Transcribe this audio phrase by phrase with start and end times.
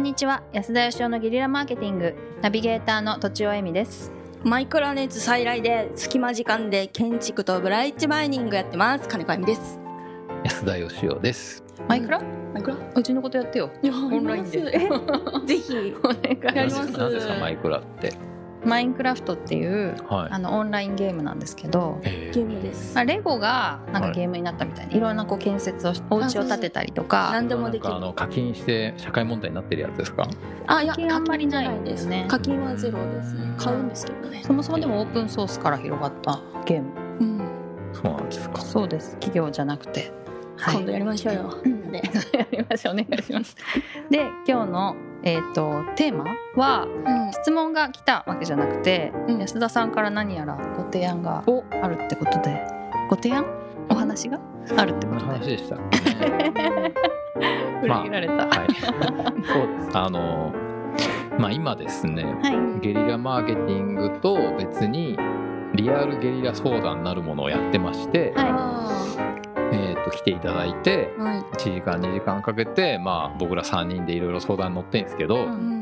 [0.00, 0.42] んにちは。
[0.52, 2.14] 安田義生のゲリラマーケティング。
[2.40, 4.10] ナビゲーターの土地尾恵美です。
[4.42, 9.06] マイクラ熱再来で隙間時間で建築とブライチマイニングやってます。
[9.08, 9.78] 金子恵美です。
[10.44, 11.62] 安田義雄です。
[11.86, 12.18] マイクラ、
[12.54, 13.70] マイクラうちのことやってよ。
[13.82, 14.58] いやオンラインで。
[14.74, 14.88] え
[15.46, 15.94] ぜひ。
[16.02, 16.92] お願いやります。
[16.92, 17.34] 何ですか？
[17.38, 18.14] マイクラって。
[18.64, 20.28] マインクラフトっていうはい。
[20.32, 22.94] あのオンラインゲームなんですけど、えゲームです。
[22.94, 24.14] まあ、レゴがなんかはい。
[24.16, 27.30] ゲームになったみたいで、い、ろんなこう建設をしお家を建てたりとか。
[27.32, 27.94] 何でもできる。
[27.94, 30.28] あの課金して社会問題になってるやつですか？
[30.66, 32.06] あいや課金あんまりないです。
[32.06, 32.26] ね。
[32.28, 33.54] 課金はゼロですね。
[33.58, 34.42] 買うんですけどね。
[34.44, 36.88] そもそもでもオープンソースから広がったゲーム
[37.20, 37.40] うん。
[37.92, 38.60] そうなんですか。
[38.60, 39.12] そうです。
[39.14, 40.12] 企業じゃなくて。
[40.56, 40.76] はい。
[40.76, 41.60] 今度やりましょうよ。
[41.64, 43.56] うんでやりましょうお願いします。
[44.10, 46.24] で今日の、えー、とテーマ
[46.56, 47.32] はうん。
[47.32, 49.38] 質問が来たわけじゃなくて、うん。
[49.38, 51.64] 安田さんから何やらご提案がお。
[51.82, 52.64] あるってことで
[53.08, 53.44] ご提案？
[53.88, 53.94] お。
[53.94, 54.40] 話が？
[54.76, 55.26] あるってことで。
[55.26, 55.82] 話でしたね。
[57.82, 58.74] 裏切られた、はい。
[58.74, 59.96] そうです。
[59.96, 60.52] あの
[61.38, 62.80] まあ今ですね、はい。
[62.80, 65.16] ゲリラマーケティングと別に
[65.74, 68.90] リアルゲリラ相談なるものをやってまして、は
[69.36, 69.39] あ
[69.72, 71.40] えっ、と来ていただいてーはい。
[71.40, 75.36] 1時間2時間かけてまあ僕ら3人でいろいろ相談に乗ってるんですけど。
[75.36, 75.80] うんうん。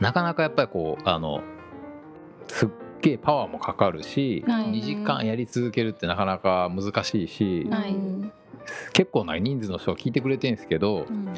[0.00, 1.40] なかなかやっぱりこうあの
[2.48, 2.68] すっ
[3.00, 4.66] げえパワーもかかるし、はい。
[4.66, 7.94] 2時間やり続けるってなかなか難しいし、はい。
[7.94, 8.32] うん
[8.92, 11.28] 結構な人数の人が聞いてくれてるんですけど、うん。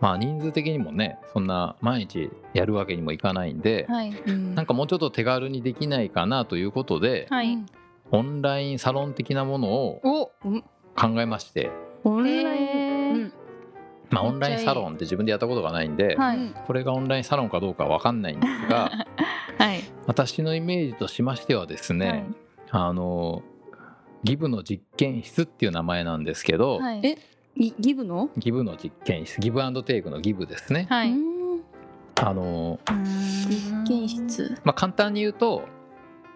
[0.00, 4.10] まあ人数的にもねそんな毎日やるわけにもいかないんで、はい。
[4.10, 4.54] うん。
[4.54, 7.58] なんかもうちょっと手軽にできないかなということで、はい、
[8.10, 10.30] オンラインサロン的なものをお
[10.94, 11.70] 考えまして、
[12.04, 13.32] オンライン。
[14.10, 16.36] まあ、オンラインサロンって自分でやったことがないんで、はい。
[16.36, 18.90] うんこれがオンラインサロンかどうかは分かんないんですが
[19.58, 19.80] はい。
[20.06, 22.24] 私のイメージとしましてはですね、はい。
[22.70, 23.42] あの
[24.22, 27.00] ギブの実験室っていう名前なんですけど、はい。
[27.04, 27.18] え
[27.56, 28.30] ギギブの？
[28.36, 30.86] ギブの実験室ギブアンドテイクのギブですね。
[30.88, 31.62] はい、うん。
[32.22, 32.78] あの
[33.48, 34.56] 実験室。
[34.64, 35.64] まあ、簡単に言うと、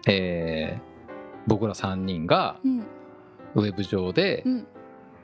[0.07, 0.90] えー
[1.47, 2.85] 僕ら3人がうん。
[3.53, 4.67] ウェブ上で、うん。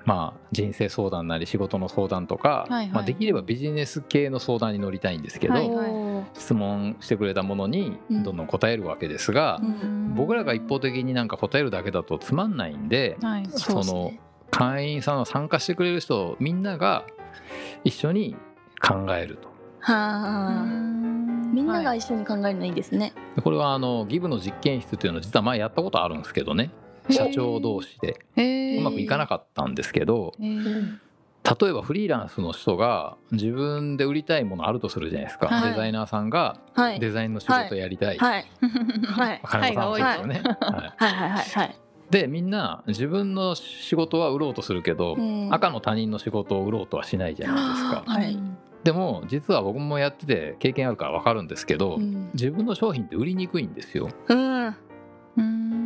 [0.05, 2.87] まあ、人生相談なり仕事の相談とか、はいはい。
[2.89, 8.23] まあ、できればビジネス系の相談に乗りたいんですけど、はいおー質問してくれたものにうん。
[8.23, 10.15] どんどん答えるわけですが、うん。
[10.15, 13.47] 僕らが一方的になんか答えるだけだとつまんないんで、はい。
[13.49, 14.13] その
[14.49, 17.05] 会員さんの参加してくれる人みんなが
[17.83, 18.35] 一緒に
[18.81, 19.47] 考えると。
[19.79, 21.16] はあ
[21.53, 21.99] みんながはい。
[21.99, 23.13] 一緒に考えるのいいですね。
[23.35, 26.71] でこれはあのギブの実験室っていうのを実は前やったことあるんですけどね。
[27.09, 28.77] 社長同士で。
[28.79, 30.33] うまくいかなかったんですけど。
[30.39, 35.71] 例えばフリーランスの人が自分で売りたいものあるとするじゃないですか、はい。
[35.71, 36.99] デザイナーさんがはい。
[36.99, 38.45] デザインの仕事やりたい、はい。
[39.05, 39.41] はい。
[39.47, 41.05] 金子さんですよね、はい。
[41.05, 41.75] はいはいはいはい。
[42.09, 45.53] でみんな自分の仕事は売ろうとするけど、うん。
[45.53, 48.03] 赤の他人の仕事を売ろうとはしないじゃないですか。
[48.05, 48.37] はい
[48.87, 52.29] でも実は僕もやってて経験あるから分かるんですけど、うん。
[52.33, 54.09] 自分の商品って売りにくいんですよ。
[54.29, 54.75] うん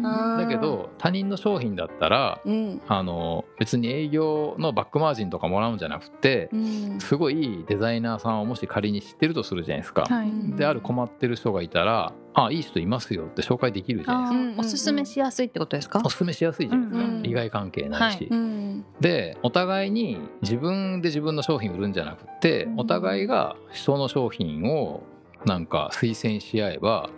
[0.02, 2.82] だけど他人の商品だったらうん。
[2.88, 7.00] あの別に営業のバックマージンとかもらうんじゃなくてうん。
[7.00, 10.04] すごいいいデザイナーさんをもし仮に知ってるとするじゃないですか。
[10.04, 10.32] はい。
[10.56, 14.62] である困ってる人がいたら「あいい人いますよ」って紹介できるじゃないですか。
[14.62, 16.02] おすすめしやすいってことですか？
[16.04, 18.86] おすすめしやすいじゃないですか、うん利害関係ないし、うん。
[19.00, 22.80] でお互いに自分で自分の商品売るんじゃなくてうん。
[22.80, 25.04] お互いが人の商品を
[25.46, 27.10] なんか推薦し合えば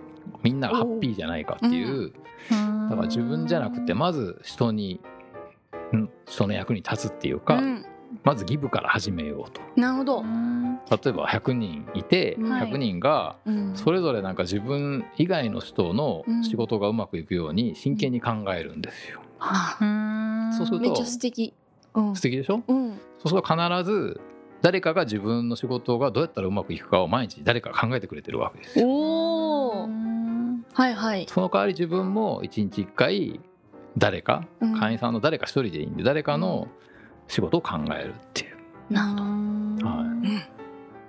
[0.43, 2.13] みんながハッピーじゃないかっていう
[2.89, 4.99] だから自分じゃなくてまず人に
[5.95, 6.09] ん？
[6.25, 7.85] 人の役に立つっていうか、うん。
[8.23, 9.59] まずギブから始めようと。
[9.75, 10.19] なるほど。
[10.19, 12.71] うん例えば100人いてはい。
[12.71, 13.75] 100人がうん。
[13.75, 19.21] それぞれなんか自分以外の人の仕事がうまくいくように真剣に考えるんですよ。
[19.39, 19.83] はあ。
[19.83, 19.85] う
[20.53, 21.53] んそうするとめっちゃ素敵。
[21.95, 22.15] うん。
[22.15, 22.61] 素敵でしょ？
[22.67, 22.89] うん。
[23.19, 24.21] そうすると必ず
[24.61, 28.87] 誰かが自分の仕事がどうやったらうまくいくかを毎日誰かが考えてくれてるわけですよ。
[30.73, 31.25] はいはい。
[31.29, 33.39] その代わり自分も一日一回
[33.97, 34.79] 誰かうん。
[34.79, 36.67] 会員さんの誰か一人でいいんで誰かの
[37.27, 38.57] 仕事を考えるっていう。
[38.89, 40.07] なるほどはい。
[40.07, 40.41] うん。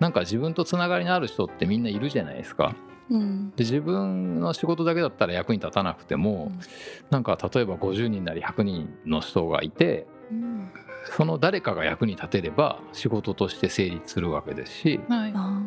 [0.01, 2.75] なんか自分とつながりのある人ってみんないるじゃないですか。
[3.11, 3.51] うん。
[3.51, 6.61] で自分の仕事だけだったら役に立たなくても、うん。
[7.11, 10.71] なんか例えば50人なり100人の人がいてうん。
[11.17, 15.33] その誰かが役に立てれば仕事として成立するわけですし、はい。
[15.35, 15.61] あ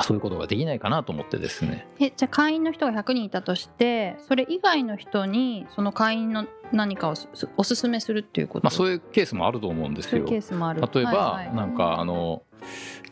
[0.00, 1.86] まあ、そういうことができないかなと思ってですね。
[1.98, 10.10] えじゃあ会員の人が100人いたとしてそれ以外の人にその会員の何かをすおすすめするっていうこと、まあ、そういうケースもあると思うんですよ。
[10.10, 10.38] そういうケ。
[10.38, 10.80] ースもある。
[10.80, 12.42] 例えば、はいはいなんかあの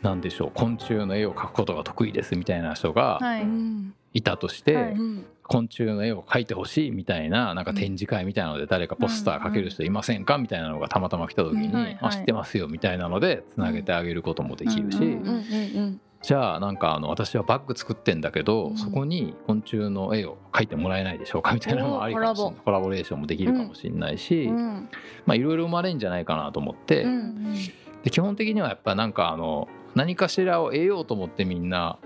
[0.03, 3.39] なんでしょう昆虫の絵を描くことが得意ですみたいな人が、は
[4.15, 4.23] い。
[4.23, 4.93] たとして、はい。
[4.93, 5.27] うん。
[5.43, 15.31] 昆虫の絵を描いてほしいみたいななんか展示会みたいなので誰かポスター描ける人いませんかみたいなのがたまたま来た時にうんはいはい「あ知ってますよ」みたいなのでつなげてあげることもできるし、うんうんう
[15.87, 18.77] んじゃあなんかあの私はバッグ作ってんだけど、うん。
[18.77, 22.55] そこに昆虫の絵を描いてもらえないでしょうかみたいなのもありかもしれない。
[22.65, 22.91] コラボ。
[22.91, 24.89] レーションもできるかもしれないし、うん。
[25.27, 27.55] まあいろいろ生まれんじゃないかなと思って、うん
[28.03, 29.67] で基本的にはやっぱなんかあの
[29.97, 31.99] 何かしらを得ようと思ってみんな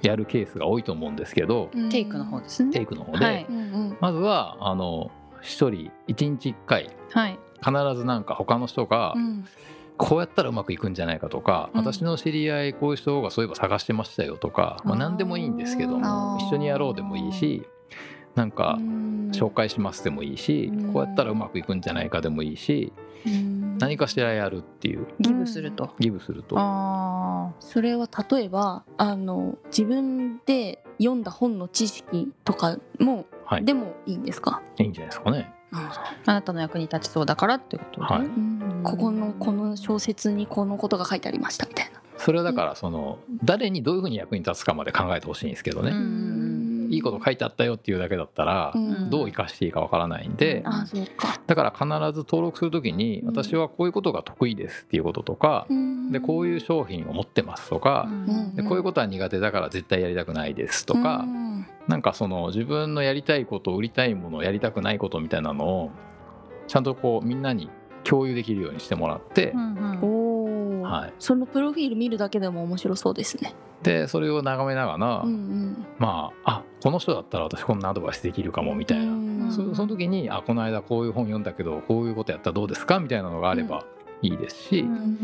[0.00, 1.90] やるケースが多いと思うんですけど、うん。
[1.90, 2.72] テイクの方ですね。
[2.72, 3.46] テイクの方で、はい。
[3.48, 3.96] うんうん。
[4.00, 5.10] まずはあの
[5.40, 7.38] 一人一日一回はい。
[7.58, 9.44] 必ずなんか他の人がうん
[9.96, 11.80] こうやったらうまくいくんじゃないかとか、うん。
[11.80, 17.62] 私の知り合いこういう人がそういえば探してましたよとか、まあ、何でもいいんですけども一緒にやろうでもいいし
[18.34, 19.30] なんかうん。
[19.32, 20.92] 紹介しますでもいいし、うん。
[20.92, 22.92] こうやったらうまくいくんじゃないかでもいいし
[23.26, 23.78] うん。
[23.78, 25.06] 何かしらやるっていう。
[25.20, 26.56] ギブすると、ギブすると。
[26.58, 35.52] あそれは例えばあの自分で読んだ本の知識とかも、はい、でもいいんですか、いいんじゃないですかね。
[35.72, 38.55] ああなたの役に立ちそうだからってことで、はい
[38.86, 42.00] ここのこの小説にこのことが書いてありましたみたいな。
[42.18, 46.88] それはだからその誰にどういうふうに役に立つかまで考えてほしいんですけどね、うん。
[46.90, 49.10] いいこと書いてあったよっていうだけだったらうん。
[49.10, 51.40] どう生かしていいかわからないんで、あそうか。
[51.46, 51.84] だから必
[52.16, 55.66] ず登録するときにうん私はこういうことが得意ですっていうこととか、
[56.10, 58.54] でこういう商品を持ってますとか、ん。
[58.54, 61.66] でこういうことは苦手だから絶対やりたくないですとか、うん。
[61.88, 65.90] なんかその自分のやりたいこと売りたいものやりたくないことみたいなのを
[66.66, 67.68] ちゃんとこうみんなに
[68.08, 70.82] 共有できるようにしてもらって、うんうん。
[70.82, 71.12] はい。
[71.18, 73.54] そのプロフィール見るだけでも面白そうですね。
[73.82, 75.86] でそれを眺めながら、うんうん。
[75.98, 83.84] まああこの人だったら私こんなアドバイスできるかもみたいな、うんそその時にあこの間こういう本読んだけどこういうことやったらどうですかみたいなのがあれば
[84.22, 85.18] いいですし、うん。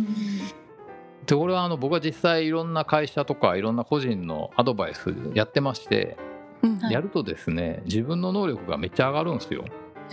[1.26, 6.16] でこれはあの僕は実際いろんな会社とかいろんな個人のアドバイスやってまして、
[6.62, 6.78] うん。
[6.78, 6.92] はい。
[6.92, 9.64] やるとですね自分の能力がめっちゃ上がるんですよ。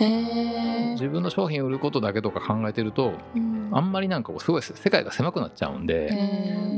[0.08, 3.60] 自分の商品売ることだけとか考えてるとうん。
[3.72, 6.10] あんまりなんかこうすごい世界が狭くなっちゃうんで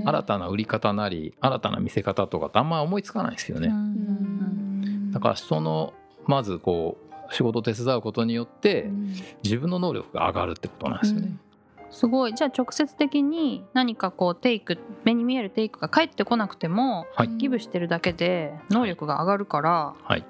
[0.05, 3.73] 新たな売り方なり新たな見せ方とかってあんま思いつかないですよね。
[5.13, 5.95] だから人の
[6.27, 6.99] まずこ
[7.31, 8.91] う仕事を手伝うことによって
[9.43, 11.37] 自分の能力が上がるってことなんですよね。
[11.91, 12.35] すごい。
[12.35, 20.25] じゃあ直接的に何かこうテイク目に見えるテイクが返ってこなくてもはい、ギブしてるだけで能力が上がるからはい、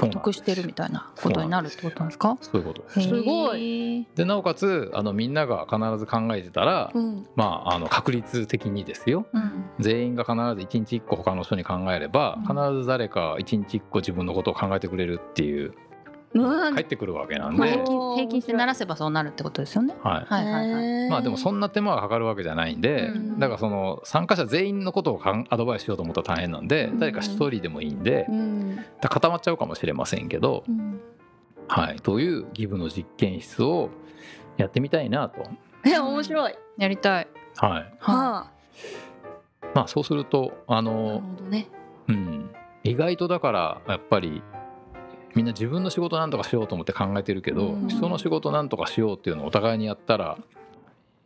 [0.00, 2.36] そうなん得してるみたいなことになるってことなんですか？
[2.40, 3.02] そういうことです。
[3.02, 4.06] すごい。
[4.14, 7.26] でなおかつあのみんなが必ず考えてたら、うん。
[7.36, 9.26] まあ、あの確率的にですよ。
[9.32, 9.64] うん。
[9.78, 12.72] 全員が必ず1日1個他の人に考えれば、うん。
[12.72, 15.74] 必ず誰か1日1個自分のことを考えてくれるっていううん
[16.32, 19.96] 返ってくるわけなんまあで、平均平均して鳴らせばそうなるってことですよね。
[20.02, 20.32] はい。
[20.32, 21.10] はいはいはい。
[21.10, 23.38] まあでもそんな手間がかかるわけじゃないんで、うん。
[23.38, 26.98] だからその参加者全員のことをかんアドバイスしようと思ったら大変なんで、うん。
[27.00, 28.78] 誰か一人でもいいんで、うん。
[29.00, 31.00] 固まっちゃうかもしれませんけど、うん。
[31.66, 33.90] はい、というギブの実験室を
[34.56, 35.48] やってみたいなと。
[35.84, 36.54] え面白い。
[36.78, 37.28] やりたい。
[37.56, 37.94] はい。
[37.98, 38.46] はは
[39.74, 40.82] まあ、そうするとああ。
[40.82, 41.68] なるの、ほどね。
[42.08, 42.50] うん、
[42.82, 44.42] 意外とだからやっぱり
[45.34, 47.88] みんな自分の仕事なんとかしようと思って考えてるけど、うん。
[47.88, 50.38] 人の仕事なんとかしようっていうのをお互いにやったら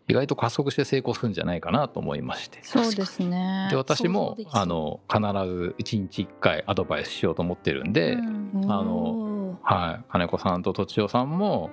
[0.07, 2.59] 意外と加速して成功するんじゃないかなと思いまして。
[2.63, 3.69] そうですね。
[3.71, 8.65] で私もあの必ず1日1回アドバイスしようと思ってるんで、うん。
[8.71, 11.71] あのはい、金子さんととちおさんも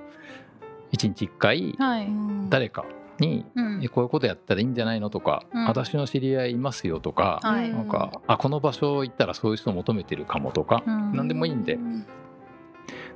[0.94, 2.08] 1日1回はい。
[2.50, 2.86] 誰か
[3.20, 3.84] にうん。
[3.84, 5.66] えこういうことやったらいいんじゃないのとか、うん。
[5.66, 7.70] 私の知り合いいますよとか、はい。
[7.70, 11.12] なんかあこの場所行ったらそういう人求めてるかもとか、うん。
[11.18, 11.78] 何でもいいんで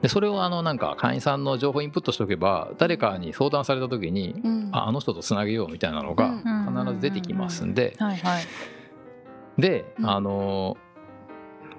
[0.01, 4.69] でそれをあのなんか会員さんの情報インプットしておけば誰かに相談された時に、うん。
[4.71, 6.85] ああの人とつなげようみたいなのがうん。
[6.85, 7.97] 必ず出てきますんで、
[9.57, 10.09] で、うん。
[10.09, 10.77] あの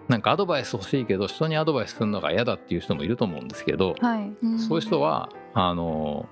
[0.08, 4.32] なんかアドバイス欲しいけど人にアドバイスするのが嫌だっていう人もいると思うんですけど、はい。
[4.42, 6.28] うんそういう人はあの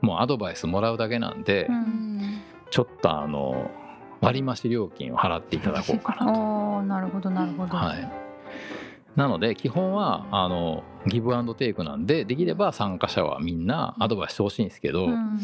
[0.00, 1.74] もうアドバイスもらうだけなんで、うん。
[1.74, 2.04] うん
[2.70, 3.70] ちょっとあの
[4.20, 6.82] 割増料金を払っていただこうかなと。
[6.82, 7.76] なるほどなるほど。
[7.76, 8.12] はい、
[9.16, 15.40] なので基本はあのギブアンドテイクなんでできれば参加者はみんなアドバイスしてほしいんですけど、うん。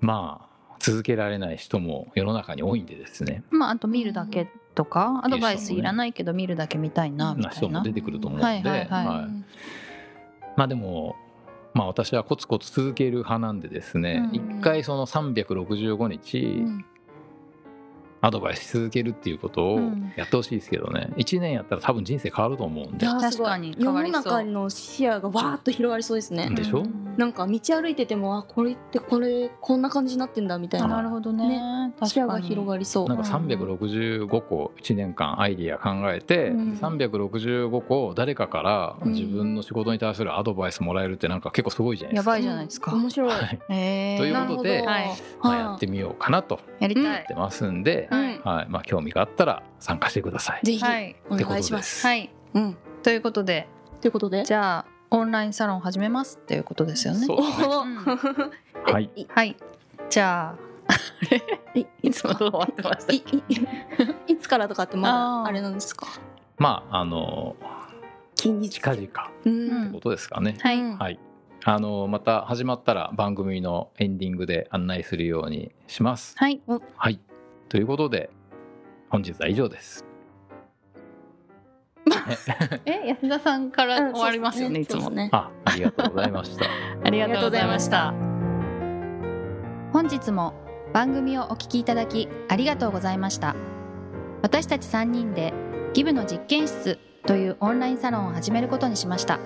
[0.00, 3.42] まあ続けられない人も世の中に多いんでですね。
[3.50, 7.54] まああと見るだけとかアドバイスいらないけど見るだけ見たいなみたいな。
[7.54, 8.88] な人も出てくると思うんで、
[10.56, 11.16] まあでも
[11.74, 14.58] まあ私はコツコツ続ける派なんでですねうん。
[14.58, 16.84] 一、回その365日うん
[18.22, 20.12] アドバイスし続けるっていうことをうん。
[20.16, 21.08] やってほしいですけどね。
[21.16, 23.06] 1年やったら多分人生変わると思うんで。
[23.06, 23.74] 確かに。
[23.78, 26.50] 変世の中の視野がわーっと広がりそうですね。
[26.50, 26.80] でしょ？
[26.80, 31.48] うんなんか道歩いててもあこれってこれこんな感じになってんだみたいあななるほどね。
[31.48, 33.08] ね視野が広がりそう。
[33.08, 36.72] なんか365個1年間アイディア考えて、うん。
[36.74, 39.12] 365個誰かからうん。
[39.12, 42.30] 自分の仕事に対するアドバイスもらえるってなんか結構すごいじゃないでやすか。
[42.30, 43.30] ばいじゃないですか、面白い。
[43.30, 43.60] はい。
[43.70, 44.18] えー。
[44.18, 45.08] ということではい。
[45.42, 47.04] まあ、やってみようかなとやりたい。
[47.04, 48.40] 思ってますんで、うん。
[48.44, 48.66] はい。
[48.68, 50.60] まあ、興味があったら参加してください。
[50.64, 51.16] ぜひはい。
[51.28, 52.06] お願いします。
[52.06, 52.30] はい。
[52.54, 52.76] うん。
[53.02, 53.68] ということで。
[54.00, 54.44] ということで？
[54.44, 57.26] じゃあオンラインサロン始めますっていうことですよね。
[57.28, 59.10] はい。
[59.16, 59.26] い。
[59.28, 59.56] はい。
[60.08, 60.58] じゃあ
[61.74, 63.22] いいつもどう終わってましたいい
[64.32, 66.06] いつからとかってまだあれなんですか？
[66.58, 67.56] まああの
[68.34, 68.70] 近日。
[68.70, 69.04] 近々。
[69.04, 69.08] っ
[69.44, 69.86] うん。
[69.88, 70.56] てことですかね。
[70.60, 70.98] はい、うん。
[70.98, 71.18] はい。
[71.64, 76.34] あのまた始まったら番組のエンディングで案内するようにします。
[76.38, 76.60] はい。
[76.96, 77.20] はい。
[77.68, 78.30] ということで
[79.10, 80.04] 本日は以上です。
[82.84, 86.66] え 安田さんからうん終わりますよね、いつもあありがとうございました。
[87.04, 88.14] ありがとうございました。
[89.92, 90.54] 本日も
[90.92, 93.54] 番組をお聞きいただきありがとうございました。
[94.42, 95.52] 私たち3人で
[95.92, 99.38] ギブの実験室というオンラインサロンを始めることにしました。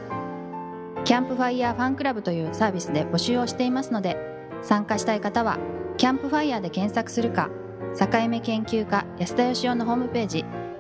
[1.05, 4.17] キャンプファイヤーファンクラブというサービスで募集をしていますので
[4.63, 5.59] 参加したい方は
[5.99, 7.51] キャンプファイヤーで検索するか
[7.99, 10.45] 境目研究家安田佳生のホームページ